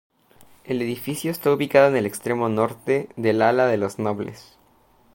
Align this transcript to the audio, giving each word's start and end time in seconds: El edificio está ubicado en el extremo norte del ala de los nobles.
El 0.63 0.81
edificio 0.81 1.29
está 1.29 1.51
ubicado 1.53 1.87
en 1.89 1.95
el 1.95 2.07
extremo 2.07 2.49
norte 2.49 3.07
del 3.17 3.39
ala 3.43 3.67
de 3.67 3.77
los 3.77 3.99
nobles. 3.99 4.57